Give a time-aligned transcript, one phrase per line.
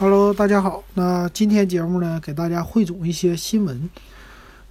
[0.00, 0.84] Hello，大家好。
[0.94, 3.90] 那今天节目呢，给大家汇总一些新闻。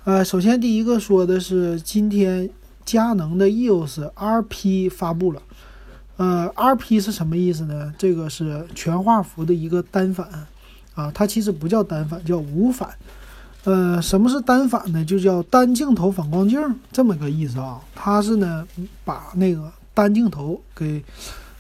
[0.06, 2.50] 呃，首先第一个说的是，今天
[2.86, 5.42] 佳能的 EOS RP 发布了。
[6.16, 7.94] 呃，RP 是什么意思呢？
[7.98, 10.26] 这个是全画幅的一个单反
[10.96, 12.90] 啊，它其实不叫单反，叫无反。
[13.66, 15.04] 呃，什么是单反呢？
[15.04, 16.58] 就叫单镜头反光镜
[16.94, 17.82] 这么个意思啊。
[17.94, 18.66] 它是呢，
[19.04, 21.04] 把那个单镜头给。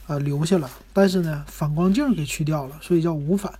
[0.07, 3.53] 呃，留下了，但是呢，反光镜给去掉了，所以叫无反，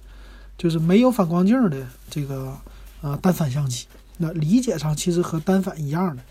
[0.57, 2.57] 就是没有反光镜的这个
[3.01, 3.86] 呃单反相机。
[4.18, 6.24] 那理解上其实和单反一样的。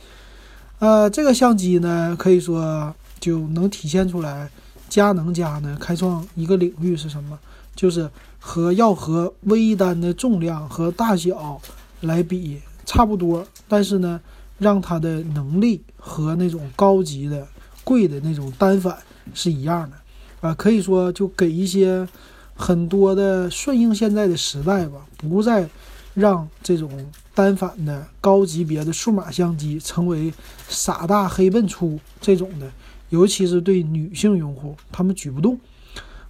[0.78, 4.50] 呃，这个相机呢，可以说就能体现出来，
[4.88, 7.38] 佳能家呢开创一个领域是什么？
[7.74, 11.60] 就是和要和微单的重量和大小
[12.00, 14.18] 来比差不多，但是呢，
[14.58, 17.46] 让它的能力和那种高级的
[17.84, 18.96] 贵的那种单反
[19.34, 19.96] 是一样的。
[20.40, 22.06] 啊，可以说就给一些
[22.54, 25.68] 很多的顺应现在的时代吧，不再
[26.14, 26.90] 让这种
[27.34, 30.32] 单反的高级别的数码相机成为
[30.68, 32.70] 傻大黑笨粗这种的，
[33.10, 35.58] 尤其是对女性用户，他们举不动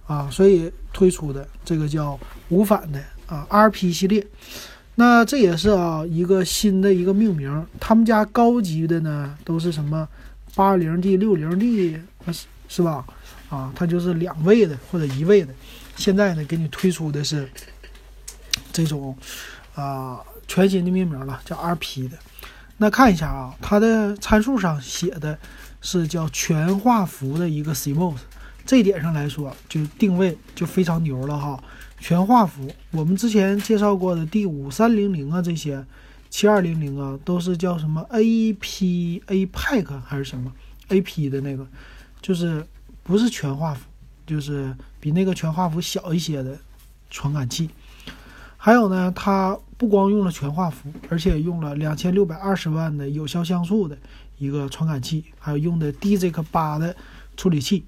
[0.05, 4.25] 啊，所以推出的这个叫无反的啊 RP 系列，
[4.95, 10.07] 那这也是啊一个新的一个命名，他们家高级的呢都是什么
[10.55, 11.97] 八零 D、六零 D
[12.31, 13.05] 是是吧？
[13.49, 15.53] 啊，它就是两位的或者一位的，
[15.95, 17.49] 现在呢给你推出的是
[18.73, 19.17] 这种
[19.73, 22.17] 啊全新的命名了，叫 RP 的。
[22.75, 25.39] 那看一下啊，它的参数上写的
[25.81, 28.17] 是叫全画幅的一个 CMOS，
[28.65, 31.63] 这一点上来说就定位就非常牛了哈。
[31.99, 35.83] 全画幅，我们之前介绍过的 D 五三零零啊这些
[36.29, 40.51] 七二零零啊都是叫什么 A P A P A C 还是什么
[40.89, 41.65] AP 的那个，
[42.21, 42.67] 就是。
[43.07, 43.85] 不是全画幅，
[44.25, 46.57] 就是比那个全画幅小一些的
[47.09, 47.69] 传感器。
[48.57, 53.97] 还有呢，它不光用了全画幅，而且用了两千六百二十万的有效像素的
[54.37, 56.93] 一个传感器，还有用的 DZK 八的
[57.37, 57.85] 处理器，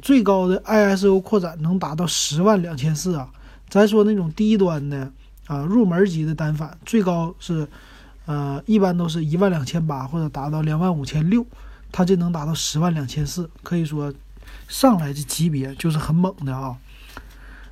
[0.00, 3.30] 最高的 ISO 扩展能达到十万两千四啊！
[3.68, 5.12] 咱说那种低端的
[5.46, 7.68] 啊，入门级的单反，最高是
[8.24, 11.44] 呃，一般都是一万两千八或者达到两万五千六，
[11.92, 14.10] 它这能达到十万两千四，可以说。
[14.68, 16.76] 上来的级别就是很猛的啊，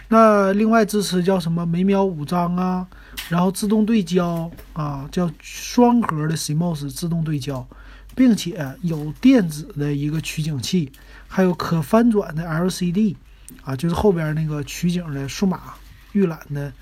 [0.08, 2.86] 那另外支持叫什么每秒五张啊，
[3.28, 7.66] 然后自动对焦啊，叫双核的 CMOS 自动对焦，
[8.14, 10.92] 并且有电子的一个取景器，
[11.26, 13.16] 还有可翻转的 LCD
[13.64, 15.74] 啊，就是后边那个取景的数码
[16.12, 16.72] 预览的，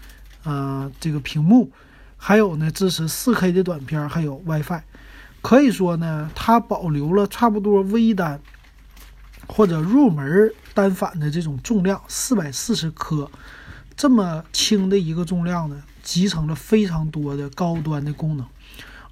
[0.43, 1.71] 呃，这个屏幕，
[2.17, 4.83] 还有呢支持 4K 的短片，还有 WiFi，
[5.41, 8.41] 可以说呢，它保留了差不多微单。
[9.47, 13.31] 或者入门单反的这种重量四百四十克，
[13.97, 18.47] 这么轻的一个重量呢，集成了非常多的高端的功能，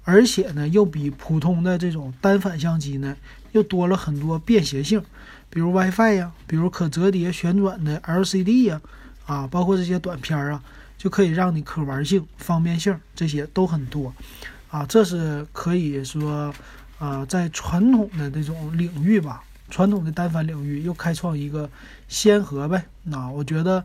[0.03, 3.15] 而且呢，又比普通的这种单反相机呢，
[3.51, 5.03] 又多了很多便携性，
[5.49, 8.81] 比如 WiFi 呀，比如可折叠旋转的 LCD 呀，
[9.25, 10.63] 啊，包括这些短片啊，
[10.97, 14.13] 就可以让你可玩性、方便性这些都很多，
[14.71, 16.53] 啊，这是可以说，
[16.97, 19.43] 啊，在传统的这种领域吧。
[19.69, 21.69] 传统的单反领域又开创一个
[22.07, 23.83] 先河呗，那我觉得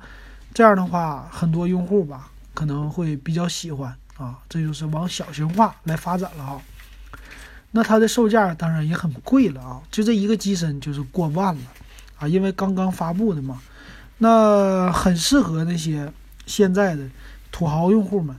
[0.52, 6.60] 这样的话，很多用户吧可能会比较喜欢啊，这就是往小型化来发展了哈。
[7.72, 11.62] 那它的售价当然也很贵了啊，就这一个机身就是过万了
[12.18, 13.60] 啊，因为刚刚发布的嘛，
[14.18, 16.12] 那很适合那些
[16.46, 17.08] 现在的
[17.50, 18.36] 土豪用户们。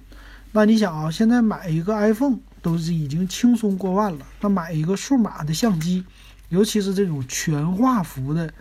[0.53, 6.05] 那你想啊，现在买一个 iPhone 都是已经轻松过万了，那买一个数码的相机。
[6.49, 8.53] 尤其是这种全画幅的，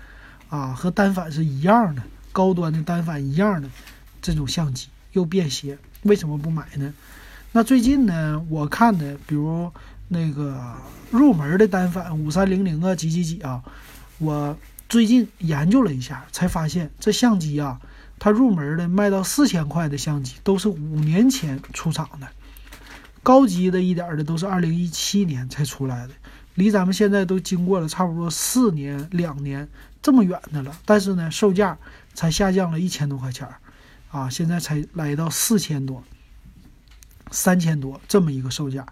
[0.49, 2.03] 啊，和单反是一样的，
[2.33, 3.69] 高端的单反一样的
[4.23, 6.95] 这种相机又便携，为什么不买呢？
[7.53, 9.71] 那最近呢，我看的，比如
[10.09, 10.75] 那个
[11.11, 13.63] 入门的单反五三零零啊，几几几啊，
[14.19, 14.57] 我
[14.89, 17.81] 最近研究了一下，才发现这相机啊，
[18.19, 22.29] 它入门的卖到四千块的相机都是五年前出厂的，
[23.23, 26.15] 高级的一点的都是二零一七年才出来的。
[26.55, 29.69] 离咱们现在都经过了差不多四年、两年
[30.01, 31.77] 这么远的了，但是呢，售价
[32.15, 33.59] 才下降了一千多块钱儿，
[34.11, 36.05] 啊，现在才来到四千多、
[37.31, 38.87] 三千多这么一个售价。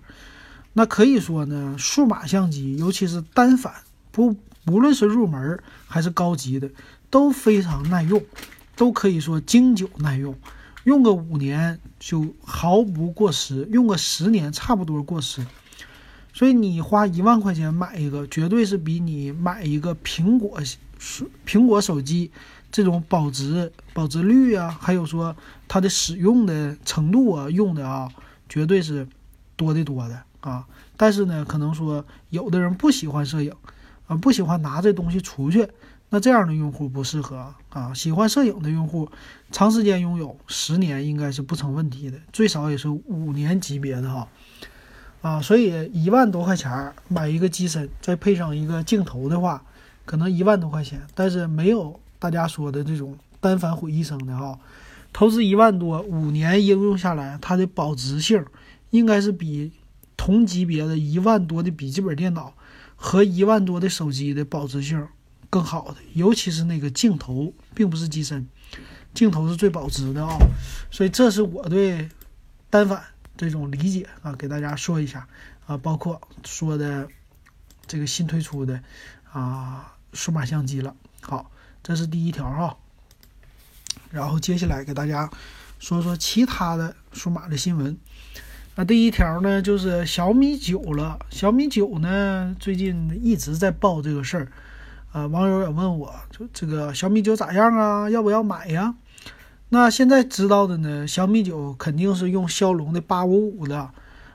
[0.72, 3.72] 那可以说呢，数码相机，尤其是单反，
[4.10, 6.70] 不不论是入门还是高级的，
[7.10, 8.24] 都非常耐用，
[8.74, 10.34] 都可以说经久耐用，
[10.84, 15.46] 用个五年就毫不过时，用个十年差不多过时。
[16.42, 20.60] 所以你花一万块钱买一个，绝对是比你买一个苹果
[20.98, 22.32] 手苹果手机
[22.72, 25.36] 这种保值、保值率啊，还有说
[25.68, 28.10] 它的使用的程度啊，用的啊，
[28.48, 29.06] 绝对是
[29.54, 30.66] 多的多的啊。
[30.96, 33.52] 但是呢，可能说有的人不喜欢摄影
[34.08, 35.68] 啊，不喜欢拿这东西出去，
[36.08, 37.94] 那这样的用户不适合啊。
[37.94, 39.08] 喜欢摄影的用户，
[39.52, 44.26] 长时间拥有十年应该是不成问题的，最少也是五年级别的哈。
[45.22, 49.62] 啊所以一万多块钱买一个机身，再配上一个镜头的话，
[50.04, 54.58] 可能一万多块钱，但是没有大家说的这种单反毁一生的哈。
[55.12, 58.44] 投资一万多，五年应用下来，它的保值性
[58.90, 59.70] 应该是比
[60.16, 62.52] 同级别的一万多的笔记本电脑
[62.96, 65.06] 和一万多的手机的保值性
[65.48, 68.48] 更好的，尤其是那个镜头，并不是机身，
[69.14, 70.36] 镜头是最保值的啊。
[70.90, 72.08] 所以这是我对
[72.68, 73.00] 单反。
[73.36, 75.26] 这种理解啊，给大家说一下
[75.66, 77.08] 啊，包括说的
[77.86, 78.80] 这个新推出的
[79.32, 80.94] 啊数码相机了。
[81.20, 81.50] 好，
[81.82, 82.76] 这是第一条哈。
[84.10, 85.30] 然后接下来给大家
[85.78, 87.96] 说说其他的数码的新闻。
[88.74, 91.18] 那第一条呢，就是小米九了。
[91.30, 94.52] 小米九呢，最近一直在报这个事儿
[95.12, 98.08] 啊，网友也问我，就这个小米九咋样啊？
[98.08, 98.94] 要不要买呀？
[99.74, 103.90] 那现在知道的呢，小米九肯定是用骁龙的八五五的，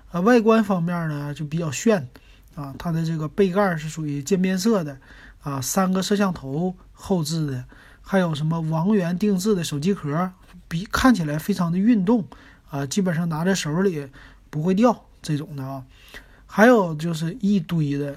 [0.09, 2.09] 啊，外观方面呢就比较炫，
[2.55, 4.97] 啊，它的这个背盖是属于渐变色的，
[5.43, 7.63] 啊，三个摄像头后置的，
[8.01, 10.31] 还有什么王源定制的手机壳，
[10.67, 12.25] 比看起来非常的运动，
[12.71, 14.09] 啊，基本上拿在手里
[14.49, 15.85] 不会掉这种的啊，
[16.47, 18.15] 还有就是一堆的，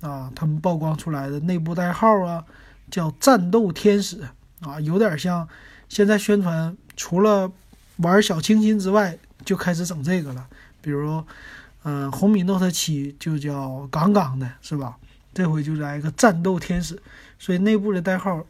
[0.00, 2.44] 啊，他们曝光出来的内部代号啊，
[2.88, 4.20] 叫战斗天使，
[4.60, 5.48] 啊，有点像。
[5.92, 7.52] 现在宣传除了
[7.98, 10.48] 玩小清新之外，就开始整这个了。
[10.80, 11.22] 比如，
[11.82, 14.96] 嗯，红米 Note 7就叫杠杠的，是吧？
[15.34, 16.98] 这回就来一个战斗天使，
[17.38, 18.42] 所以内部的代号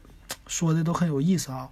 [0.46, 1.68] 说的都很有意思啊。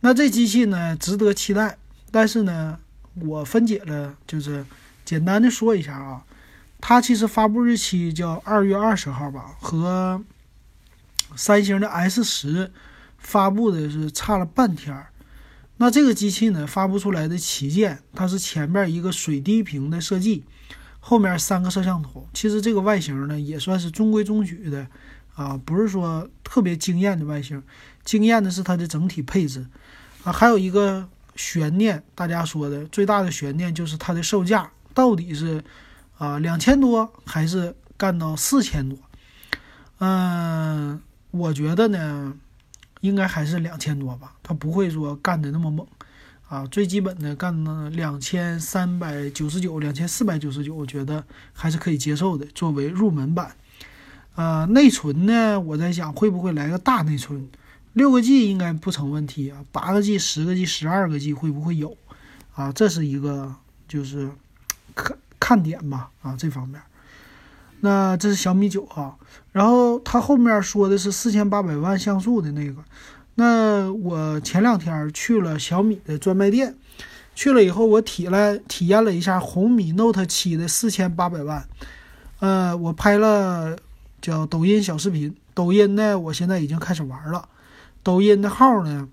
[0.00, 1.78] 那这机器呢，值得期待。
[2.10, 2.78] 但是呢，
[3.14, 4.62] 我分解了，就是
[5.06, 6.22] 简单的说一下啊，
[6.78, 10.22] 它其实发布日期叫二月二十号吧，和
[11.34, 12.70] 三星的 S 十。
[13.20, 15.12] 发布的是差了半天儿，
[15.76, 20.42] 那这个机器呢发布出来的旗舰，它是前面一个水滴屏的设计，
[20.98, 22.26] 后面三个摄像头。
[22.34, 24.86] 其实这个外形呢也算是中规中矩的，
[25.34, 27.62] 啊，不是说特别惊艳的外形。
[28.04, 29.64] 惊艳的是它的整体配置，
[30.24, 31.06] 啊，还有一个
[31.36, 35.62] 悬念，大家说的最大的悬念就是它的售价到底是
[36.18, 38.98] 啊两千多还是干到四千多？
[39.98, 41.00] 嗯，
[41.30, 42.34] 我觉得呢。
[43.00, 45.86] 应该还是两千多吧，它不会说干的那么猛，
[46.48, 53.54] 啊，最基本的干了两千三百九十九、两千四百九十九，我觉得还是可以接受的，作为入门版。
[54.36, 57.48] 呃，内存呢，我在想会不会来个大内存，
[57.92, 61.96] 六个 G 应该不成问题啊，八个 G、十个 G、十二个 G 会不会有？
[62.54, 63.54] 啊，这是一个
[63.88, 64.30] 就是
[64.94, 66.80] 看看点吧，啊，这方面。
[67.80, 69.16] 那这是小米九啊，
[69.52, 72.84] 然后它后面说的是四千八百万像素的那个。
[73.34, 76.76] 那我前两天去了小米的专卖店，
[77.34, 81.66] 去了以后我体了体验了一下红米 Note 七的四千八百万。
[82.40, 83.76] 呃，我拍了
[84.20, 87.48] 叫抖音小视频，抖音呢我现在已经开始玩了。
[88.02, 89.08] 抖音的号呢，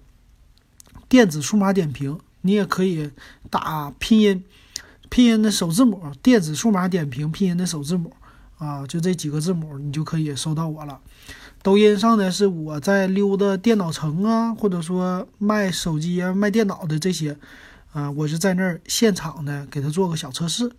[1.07, 3.11] 电子数码点评，你也可以
[3.49, 4.43] 打拼音，
[5.09, 8.13] 拼音的首字母，电子数码点评拼音的首字母。
[8.57, 10.99] 啊，就这几个字母，你就可以搜到我了。
[11.61, 17.37] 抖音上呢，是我在溜达电脑城啊，或者说卖手机啊、卖电脑的这些，
[17.91, 20.71] 啊，我就在那儿现场呢给他做个小测试。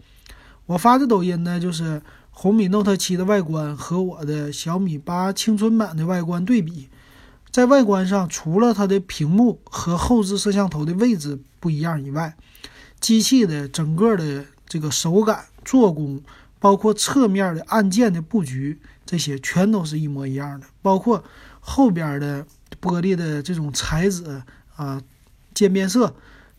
[0.66, 6.88] 我发的抖音呢，就是红米 Note 7的外观和我的小米八青春版的外观对比。
[7.50, 12.36] 在外观上，除了它的屏幕和后置摄像头的位置不一样以外，
[13.00, 16.20] 机器的整个的这个手感、做工。
[16.58, 20.66] 包括侧面的按键的布局，这些全都是一模一样的。
[20.82, 21.22] 包括
[21.60, 22.46] 后边的
[22.80, 24.42] 玻璃的这种材质
[24.76, 25.00] 啊，
[25.54, 26.14] 渐变色，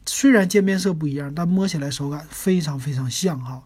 [0.05, 3.63] 虽然渐变色不一样，但摸起来手感非常非常像哈。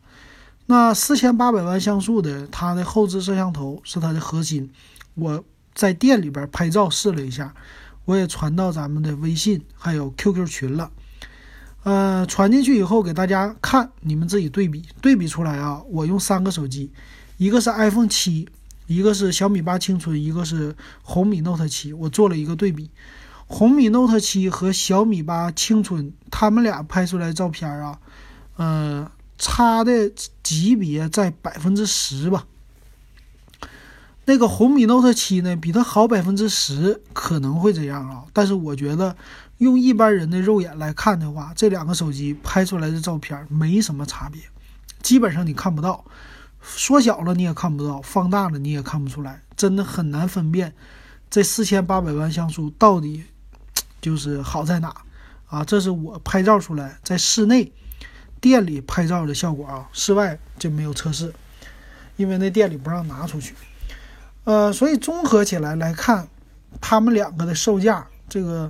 [0.65, 4.71] 那四千八百万像素的，它的后置摄像头是它的核心。
[5.15, 7.53] 我在店里边拍照试了一下，
[8.05, 10.91] 我也传到咱们的微信还有 QQ 群了。
[11.83, 15.81] 呃，传进去以后给大家看，你们自己对比对比出来啊。
[15.89, 16.89] 我用三个手机，
[17.37, 18.47] 一个是 iPhone 七，
[18.87, 21.91] 一个是小米八青春，一个是红米 Note 七。
[21.91, 22.89] 我做了一个对比，
[23.47, 27.99] 红米 Note 七和小米八青春，他们俩拍出来照片啊，
[28.55, 30.09] 呃，差的
[30.41, 32.45] 级别在百分之十吧。
[34.25, 38.23] 那个红米 Note 七呢，比它好百分之十，可能会这样啊。
[38.31, 39.17] 但是我觉得，
[39.60, 44.41] 用一般人的肉眼来看的话，这两个手机拍出来的照片没什么差别，
[45.01, 46.03] 基本上你看不到，
[46.62, 50.74] 缩小了你也看不到，放大了你也看不出来，真的很难分辨
[51.29, 53.24] 这四千八百万像素到底
[54.01, 54.93] 就是好在哪
[55.48, 55.63] 啊。
[55.63, 57.72] 这是我拍照出来在室内
[58.41, 61.33] 店里拍照的效果啊，室外就没有测试，
[62.17, 63.55] 因为那店里不让拿出去。
[64.43, 66.27] 呃，所以综合起来来看，
[66.81, 68.69] 他们两个的售价，这个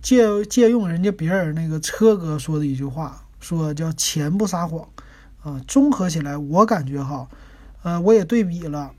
[0.00, 4.88] 借借用人家别人那个车哥说的一句话，说叫钱不撒谎
[5.42, 5.60] 啊。
[5.66, 7.28] 综合起来，我感觉哈，
[7.82, 8.92] 呃，我也对比了，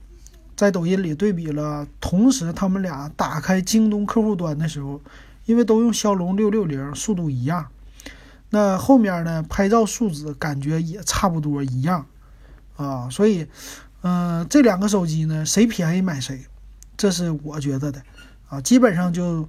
[0.55, 5.01] 在抖音里对比了，同时他们俩打开京东客户端的时候，
[5.45, 7.67] 因为都用骁龙六六零，速度一样，
[8.49, 12.05] 那后面呢拍照素质感觉也差不多一样
[12.75, 13.47] 啊，所以。
[14.01, 16.45] 嗯，这两个手机呢，谁便宜买谁，
[16.95, 18.01] 这是我觉得的
[18.47, 18.61] 啊。
[18.61, 19.45] 基本上就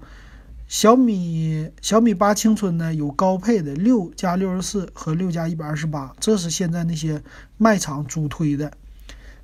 [0.70, 7.20] 小米小米八青春呢有高配的六加六十四和六加一百二十八，这是现在那些
[7.58, 8.72] 卖场主推的。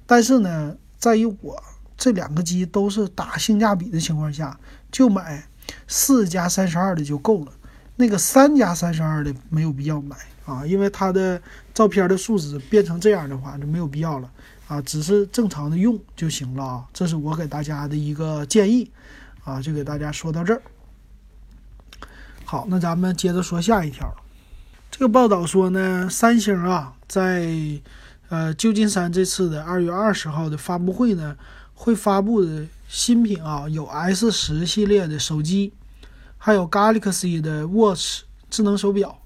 [0.06, 1.60] 但是呢，在于我
[1.96, 4.56] 这两个机都是打性价比的情况下，
[4.92, 5.44] 就买
[5.88, 7.52] 四加三十二的就够了。
[7.96, 10.14] 那个三加三十二的没有必要买
[10.44, 11.42] 啊，因为它的
[11.74, 14.30] 照片的素质变成这样的话就没有必要了。
[14.68, 18.88] 啊，只是正常的用就行了啊，这是我给大家的一个建议，
[19.42, 20.62] 啊，就给大家说到这儿。
[22.48, 24.14] 好，那咱们接着说下一条。
[24.88, 27.50] 这个报道说呢，三星啊，在
[28.28, 31.36] 呃旧金山这次的二月二十号的发布会呢，
[31.74, 35.72] 会发布的新品啊，有 S 十系列的手机，
[36.38, 39.18] 还有 Galaxy 的 Watch 智能手表，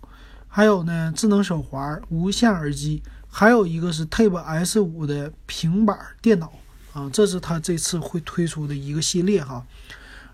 [0.49, 3.03] 还有呢智能手环、无线耳机。
[3.29, 6.51] 还有一个是 Tab S 五的平板电脑
[6.95, 9.63] 啊，这是它这次会推出的一个系列哈。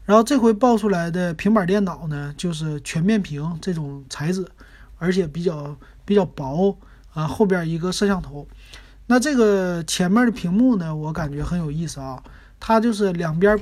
[0.06, 4.46] 然后这回爆出来的平板电脑呢，就是全面屏这种材质，
[4.98, 6.74] 而且比较比较薄
[7.12, 8.46] 啊，后边一个摄像头。
[9.08, 12.22] 那这个前面的屏幕呢，我感觉很有意思啊，
[12.58, 13.58] 它就是两边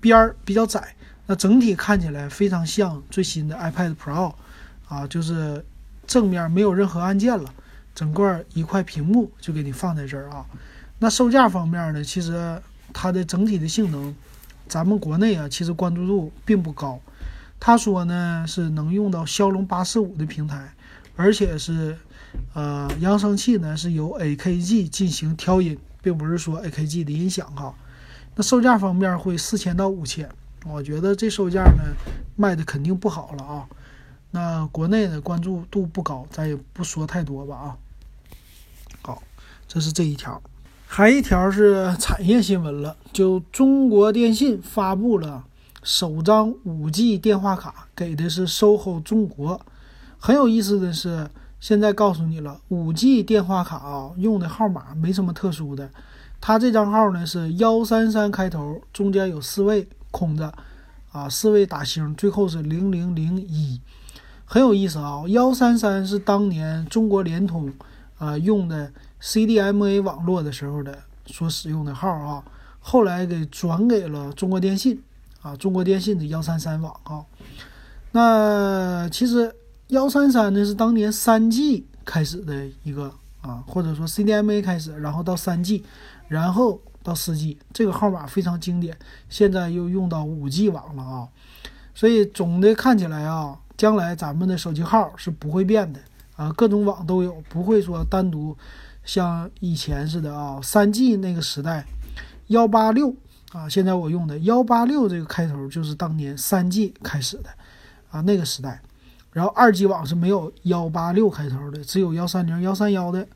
[0.00, 0.94] 边儿比较窄，
[1.26, 4.32] 那整体看起来非常像最新的 iPad Pro
[4.88, 5.64] 啊，就是
[6.06, 7.52] 正面没有任何按键了。
[7.94, 10.46] 整个一块屏幕就给你放在这儿啊，
[11.00, 12.62] 那售价方面呢，其实
[12.92, 14.14] 它的整体的性能，
[14.68, 17.00] 咱们国内啊其实关注度并不高。
[17.60, 20.72] 他说呢是能用到骁龙八四五的平台，
[21.16, 21.96] 而且是
[22.54, 27.74] 呃扬声器呢是由 AKG 进行调音，并不是说 AKG 的音响哈。
[28.36, 30.30] 那售价方面会四千到五千，
[30.64, 31.82] 我觉得这售价呢
[32.36, 33.66] 卖的肯定不好了啊。
[34.30, 37.76] 那国内的关注度不高，咱也不说太多吧啊。
[39.02, 39.22] 好
[39.66, 40.40] 这是这一条，
[40.90, 45.44] 还一条是产业新闻了，就中国电信发布了
[45.82, 49.60] 首张 5G 电话卡，给的是 SOHO 中国。
[50.18, 51.28] 很有意思的是，
[51.60, 55.90] 现在告诉你了，5G 电话卡啊，用的号码没什么特殊的，
[56.40, 60.52] 它这张号呢是幺三三开头，中间有四位空着，
[61.12, 63.78] 啊，四位打星，最后是零零零一，
[64.46, 65.22] 很有意思啊。
[65.28, 67.70] 幺三三是当年中国联通
[68.16, 68.90] 啊用的。
[69.20, 72.44] CDMA 网络的时候的所使用的号啊，
[72.80, 75.02] 后来给转给了中国电信
[75.42, 77.24] 啊，中国电信的幺三三网啊。
[78.12, 79.54] 那其实
[79.88, 85.84] 幺三三呢是当年三 G 开始的一个啊，或者说 CDMA 开始，然后到三 G，
[86.28, 88.96] 然后到四 G，这个号码非常经典。
[89.28, 91.28] 现在又用到五 G 网了啊，
[91.94, 96.00] 所以总的看起来啊，将来咱们的手机号是不会变的
[96.36, 98.56] 啊，各种网都有，不会说单独。
[99.08, 101.86] 像以前似的啊，三 G 那个时代，
[102.48, 103.16] 幺八六
[103.52, 107.48] 啊，现在我用的幺八六这个开头就是当年三 G 开始的
[108.10, 108.82] 啊那个时代，
[109.32, 113.26] 然后二 G 网是没有幺八六开头的，只有幺三零、幺三幺的，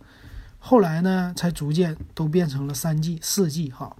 [0.59, 3.97] 后来呢才逐渐都变成了三 G、四 G 哈，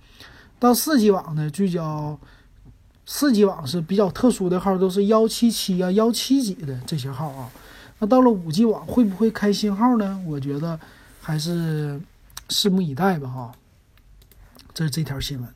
[0.59, 2.21] 到四 G 网呢聚焦，
[3.07, 7.49] 四 G 网是比较特殊的号，都是幺七七啊、幺七几的这些号啊，
[7.99, 10.23] 那到了五 G 网会不会开新号呢？
[10.27, 10.79] 我觉得。
[11.23, 12.01] 还是
[12.49, 13.53] 拭目以待吧，哈。
[14.75, 15.49] 这是这条新闻。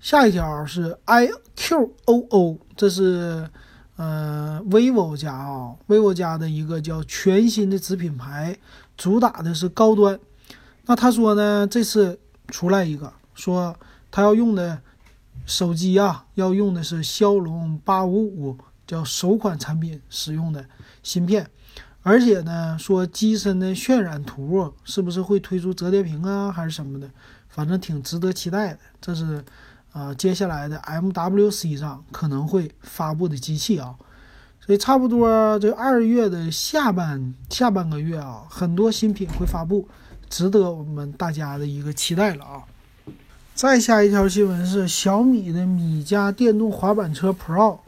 [0.00, 3.48] 下一条是 iQOO，这是
[3.96, 8.56] 呃 vivo 家啊，vivo 家的一个叫全新的子品牌，
[8.96, 10.18] 主打的是高端。
[10.86, 13.76] 那他说呢，这次出来一个，说
[14.10, 14.80] 他要用的
[15.44, 20.64] 手机啊，要用的是骁龙八五五，叫首款产品使用的
[21.02, 21.48] 芯片。
[22.02, 27.08] 而且呢，说机身的渲染图是不是会推出折叠屏啊，还是什么的？
[27.48, 28.78] 反正挺值得期待的。
[29.00, 29.44] 这是
[29.92, 33.94] 呃接下来的 MWC 上可能会发布的机器啊。
[34.64, 39.88] 所以差不多这二月的下半下半个月啊，很多新品会发布，
[40.28, 42.62] 值得我们大家的一个期待了啊。
[43.54, 47.78] 再下一条新闻是小米的米家电动滑板车 Pro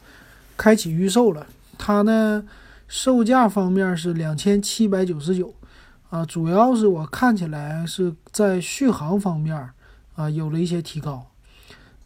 [0.56, 1.46] 开启预售了，
[1.78, 2.44] 它呢
[2.86, 5.54] 售价方面是两千七百九十九
[6.10, 9.70] 啊，主要是我看起来是在续航方面
[10.14, 11.26] 啊有了一些提高，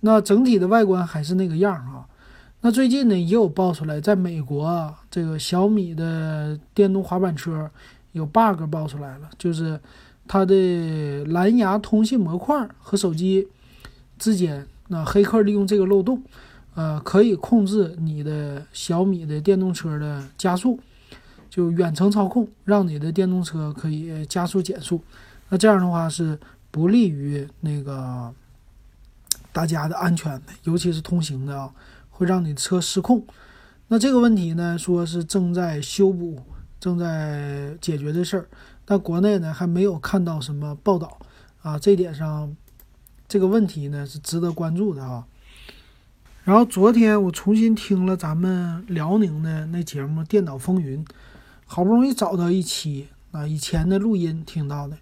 [0.01, 2.07] 那整体的外观还是那个样儿啊。
[2.61, 7.71] 那最近呢，也有爆出来，在美国这个小米的电动滑板车
[8.13, 9.79] 有 bug 爆出来了，就是
[10.27, 13.47] 它的蓝牙通信模块和手机
[14.19, 16.21] 之间，那黑客利用这个漏洞，
[16.79, 20.79] 呃，可以控制你的小米的电动车的加速，
[21.51, 25.03] 就远程操控，让你的电动车可以加速减速。
[25.49, 26.39] 那这样的话是
[26.71, 28.33] 不利于那个
[29.53, 31.69] 大家的安全的，尤其是通行的啊。
[32.11, 33.25] 会让你车失控，
[33.89, 36.41] 那这个问题呢，说是正在修补、
[36.79, 38.49] 正在解决的事儿，
[38.85, 41.19] 但国内呢还没有看到什么报道
[41.61, 41.77] 啊。
[41.77, 42.57] 这点上，
[43.27, 45.27] 这个问题呢是值得关注的啊。
[46.49, 51.05] 然后昨天我重新听了咱们辽宁的那节目《电脑风云》，
[51.67, 54.97] 好不容易找到一期啊以前的录音听到的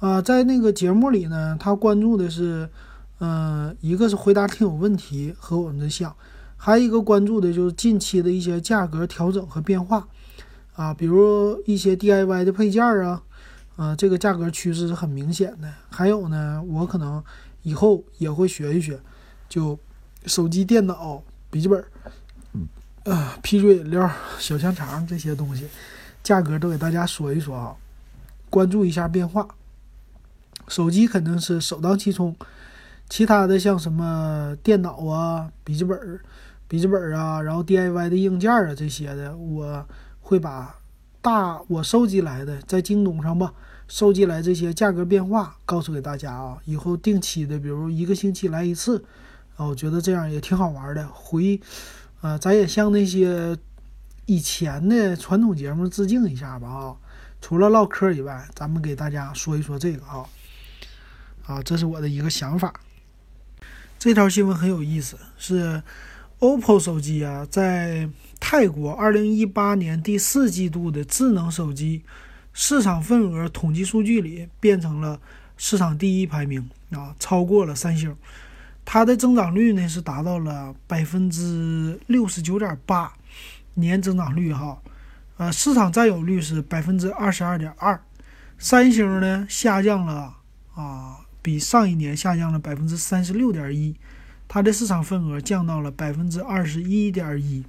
[0.00, 2.68] 啊，在那个节目里呢，他关注的是，
[3.20, 6.14] 嗯，一个是回答听友问题和我们的像。
[6.58, 10.06] 还有一个关注的就是近期的一些价格调整和变化，
[10.74, 13.22] 啊，比如一些 DIY 的配件啊，
[13.76, 15.72] 啊，这个价格趋势是很明显的。
[15.88, 17.24] 还有呢，我可能
[17.62, 19.00] 以后也会学一学，
[19.48, 19.78] 就
[20.26, 21.84] 手机、电脑、笔记本，
[23.04, 25.66] 啊，啤酒、饮料、小香肠这些东西，
[26.22, 27.74] 价格都给大家说一说啊，
[28.48, 29.48] 关注一下变化。
[30.68, 32.34] 手机肯定是首当其冲，
[33.08, 36.20] 其他的像什么电脑啊、笔记本。
[36.68, 39.86] 笔记本啊，然后 DIY 的硬件啊，这些的，我
[40.22, 40.74] 会把
[41.20, 43.52] 大我收集来的，在京东上吧，
[43.88, 46.56] 收集来这些价格变化告诉给大家啊。
[46.64, 49.04] 以后定期的，比如一个星期来一次，
[49.66, 51.06] 我觉得这样也挺好玩的。
[51.08, 51.60] 回，
[52.20, 53.56] 呃，咱也向那些
[54.26, 56.96] 以前的传统节目致敬一下吧啊。
[57.40, 60.24] 除了唠嗑以外，咱们给大家说一说这个啊，
[61.46, 62.72] 啊，这是我的一个想法。
[63.98, 65.82] 这条新闻很有意思，是。
[66.40, 68.08] OPPO 手机啊，在
[68.40, 72.02] 泰国2018年第四季度的智能手机
[72.52, 75.20] 市场份额统计数据里，变成了
[75.56, 78.16] 市场第一排名啊，超过了三星。
[78.84, 83.12] 它的增长率呢是达到了百分之六十九点八
[83.74, 84.80] 年增长率哈，
[85.36, 87.98] 呃，市场占有率是百分之二十二点二。
[88.58, 90.36] 三星呢下降了
[90.74, 93.96] 啊，比上一年下降了百分之三十六点一。
[94.46, 97.64] 它的市场份额降到了百分之二十一点一，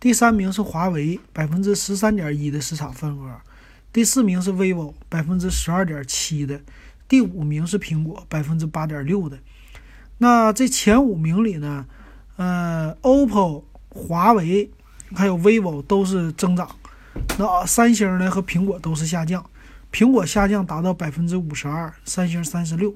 [0.00, 3.40] 第三名是华为，百分之十三点一的市场份额，
[3.92, 6.60] 第四名是 vivo，百分之十二点七的，
[7.06, 9.38] 第五名是苹果，百分之八点六的。
[10.22, 11.84] 那这前五名里呢，
[12.36, 14.70] 呃，OPPO、华为
[15.16, 16.76] 还有 vivo 都是增长，
[17.36, 19.44] 那三星呢和苹果都是下降，
[19.90, 22.94] 苹果下降达到百分之五十二，三星三十六。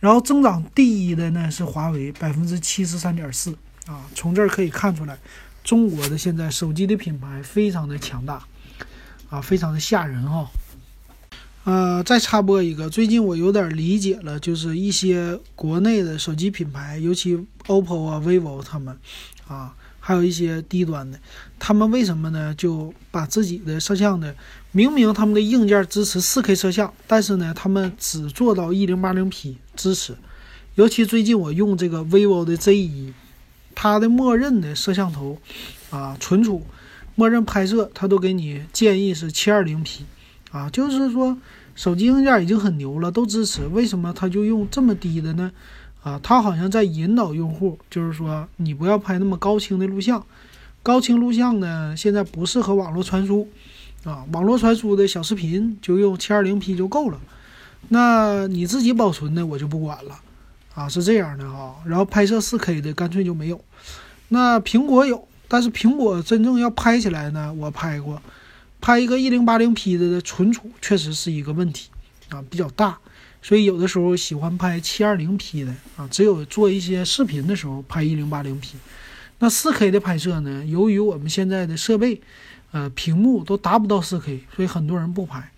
[0.00, 5.16] 然后增长第一的呢是华为，百分之七十三点四啊，从这儿可以看出来，
[5.62, 8.42] 中国的现在手机的品牌非常的强大，
[9.30, 10.50] 啊，非常的吓人哈。
[11.64, 18.96] 呃，再插播一个，最近我有点理解了，就是一些国内的手机品牌，尤其 OPPO 啊、vivo 他们，
[19.46, 19.74] 啊。
[20.04, 21.16] 还有一些低端的，
[21.60, 22.52] 他们为什么呢？
[22.56, 24.34] 就把自己的摄像的，
[24.72, 30.16] 明明他们的硬件支持 4K 摄像，但是呢，他们只做到 1080P 支持。
[30.74, 33.12] 尤其最近我用这个 vivo 的 Z1，
[33.76, 35.38] 它的默认的摄像头
[35.90, 36.66] 啊，存储、
[37.14, 40.00] 默认拍摄，它都给你建议是 720P
[40.52, 41.36] 啊，就是说
[41.74, 45.50] 手机硬件已经很牛了，都支持，为什么它就用这么低的呢？
[46.02, 50.24] 啊，它好像在引导用户，就是说你不要拍那么高清的录像，
[50.82, 53.48] 高清录像呢现在不适合网络传输，
[54.04, 57.18] 啊，网络传输的小视频就用 720P 就够了。
[57.88, 60.18] 那你自己保存的我就不管了，
[60.74, 61.74] 啊，是这样的哈。
[61.86, 63.60] 然后拍摄 4K 的干脆就没有。
[64.28, 68.20] 那苹果有，但是苹果真正要拍起来呢，我拍过，
[68.82, 71.88] 拍一个 1080P 的存储确实是一个问题，
[72.28, 72.98] 啊，比较大。
[73.40, 78.72] 所以有的时候喜欢拍 720P 的啊，只有做一些视频的时候拍 1080P。
[79.38, 80.64] 那 4K 的拍摄呢？
[80.66, 82.20] 由于我们现在的设备，
[82.72, 85.50] 呃，屏幕都达不到 4K，所以很多人不拍。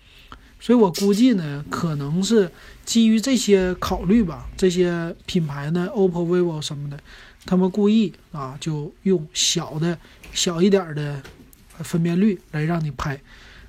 [0.59, 2.51] 所以我估计呢，可能是
[2.85, 6.99] 基于这些考虑吧，这些品牌呢，OPPO、vivo 什么的，
[7.45, 9.97] 他们故意啊，就用小的、
[10.31, 11.21] 小一点的
[11.83, 13.19] 分辨率来让你拍。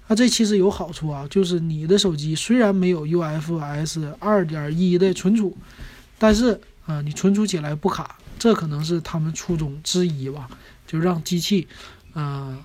[0.08, 5.56] 那这其实有好处啊，就是你的手机虽然没有 UFS 2.1的存储，
[6.16, 10.48] 但是啊，你存储起来不卡，这可能是他们初衷之一吧，
[10.86, 11.66] 就让机器，
[12.14, 12.62] 嗯，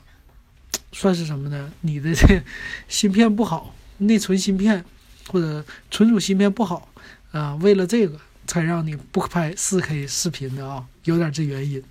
[0.92, 1.72] 算是什么呢？
[1.82, 2.44] 你的这
[2.88, 4.86] 芯片不好，内存芯片
[5.30, 6.90] 或者存储芯片不好
[7.32, 11.82] 啊，为了这个才让你不拍 4K 视频的啊，有点这原因。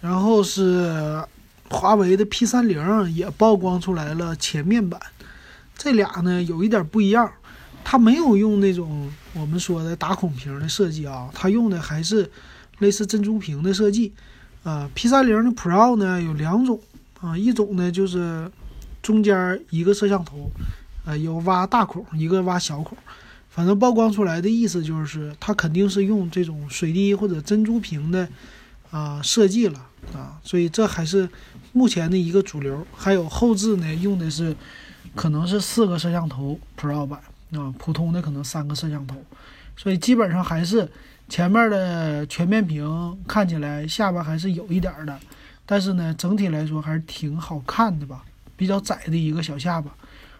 [0.00, 1.22] 然后是。
[1.68, 5.00] 华为的 P 三零也曝光出来了前面板，
[5.76, 7.30] 这俩呢有一点不一样，
[7.84, 12.30] 它没有用那种我们说的打孔屏的设计啊，它用的还是
[12.78, 14.12] 类似珍珠屏的设计。
[14.62, 16.80] 啊，P 三零的 Pro 呢有两种
[17.20, 18.50] 啊，一种呢就是
[19.02, 20.50] 中间一个摄像头，
[21.04, 22.96] 呃，有挖大孔，一个挖小孔，
[23.48, 28.28] 反正曝光出来的意思就是它肯定是用这种水滴或者珍珠屏的
[28.90, 29.78] 啊设计了
[30.14, 31.28] 啊，所以这还是。
[31.76, 34.56] 目前的一个主流，还有后置呢，用的是
[35.14, 37.20] 可能是四个摄像头 Pro 版
[37.52, 39.14] 啊，普通的可能三个摄像头，
[39.76, 40.90] 所以基本上还是
[41.28, 45.20] 前面的全面屏看起来下巴还是有一点的，
[45.66, 48.24] 但是呢，整体来说还是挺好看的吧，
[48.56, 49.94] 比较窄的一个小下巴，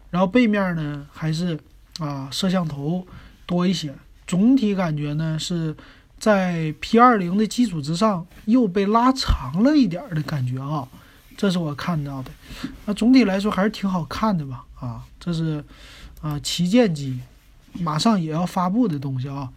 [0.08, 1.60] 然后背面呢还是
[1.98, 3.06] 啊摄像头
[3.44, 3.94] 多一些，
[4.26, 5.76] 总体感觉呢是
[6.18, 10.88] 在 P 二零的基础之上又被拉长了一点的感觉啊。
[11.36, 12.30] 这是我看到的，
[12.86, 14.64] 那总体来说还是挺好看的吧？
[14.80, 15.62] 啊，这是
[16.22, 17.20] 啊旗舰机，
[17.74, 19.50] 马上也要发布的东西啊。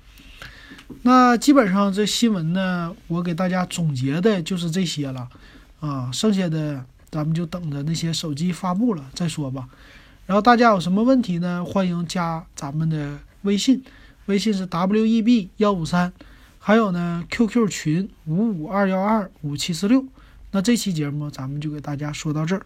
[1.03, 5.29] 那基本上这新闻呢，我给大家总结的就是这些了
[5.79, 9.69] 啊，剩下的咱们就等着那些手机发布了再说吧。
[10.25, 11.63] 然后大家有什么问题呢？
[11.63, 13.81] 欢迎加咱们的微信，
[14.25, 16.11] 微信是 w e b 幺五三，
[16.59, 20.03] 还有呢 QQ 群五五二幺二五七四六。
[20.51, 22.65] 那这期节目咱们就给大家说到这儿。